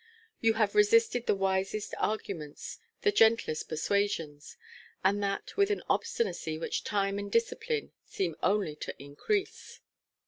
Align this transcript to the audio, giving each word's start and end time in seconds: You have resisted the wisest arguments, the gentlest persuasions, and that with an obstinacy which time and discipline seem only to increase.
You 0.39 0.53
have 0.55 0.73
resisted 0.73 1.27
the 1.27 1.35
wisest 1.35 1.93
arguments, 1.99 2.79
the 3.03 3.11
gentlest 3.11 3.69
persuasions, 3.69 4.57
and 5.03 5.21
that 5.21 5.55
with 5.57 5.69
an 5.69 5.83
obstinacy 5.89 6.57
which 6.57 6.83
time 6.83 7.19
and 7.19 7.31
discipline 7.31 7.91
seem 8.03 8.35
only 8.41 8.75
to 8.77 8.95
increase. 8.97 9.79